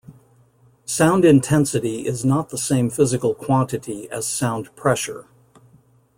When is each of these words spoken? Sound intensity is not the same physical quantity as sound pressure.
Sound 0.83 1.23
intensity 1.25 2.07
is 2.07 2.25
not 2.25 2.49
the 2.49 2.57
same 2.57 2.89
physical 2.89 3.35
quantity 3.35 4.09
as 4.09 4.25
sound 4.25 4.75
pressure. 4.75 5.27